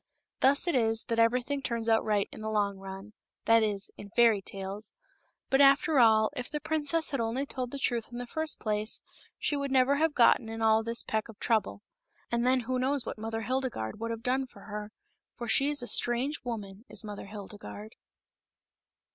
Thus 0.39 0.67
it 0.67 0.73
is 0.73 1.03
that 1.09 1.19
everything 1.19 1.61
turns 1.61 1.87
out 1.87 2.03
right 2.03 2.27
in 2.31 2.41
the 2.41 2.49
long 2.49 2.79
run— 2.79 3.13
that 3.45 3.61
is 3.61 3.91
in 3.97 4.09
fairy 4.09 4.41
tales. 4.41 4.93
But, 5.51 5.61
after 5.61 5.99
all, 5.99 6.31
if 6.35 6.49
the 6.49 6.59
princess 6.59 7.11
had 7.11 7.19
only 7.19 7.45
told 7.45 7.69
the 7.69 7.77
truth 7.77 8.11
in 8.11 8.17
the 8.17 8.25
first 8.25 8.59
place, 8.59 9.03
she 9.37 9.55
would 9.55 9.69
never 9.69 9.97
have 9.97 10.15
gotten 10.15 10.49
in 10.49 10.59
all 10.63 10.81
this 10.81 11.03
peck 11.03 11.29
of 11.29 11.37
trouble. 11.37 11.83
And 12.31 12.47
then 12.47 12.61
who 12.61 12.79
knows 12.79 13.05
what 13.05 13.19
Mother 13.19 13.41
Hildegarde 13.41 13.99
would 13.99 14.09
have 14.09 14.23
done 14.23 14.47
for 14.47 14.61
her, 14.61 14.91
for 15.35 15.47
she 15.47 15.69
is 15.69 15.83
a 15.83 15.87
strange 15.87 16.39
woman, 16.43 16.83
is 16.89 17.03
Mother 17.03 17.27
Hildegarde. 17.27 17.95